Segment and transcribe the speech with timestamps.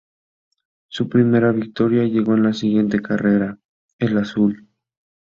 [0.87, 3.59] Su primera victoria llegó en la siguiente carrera,
[3.99, 4.67] en Azul.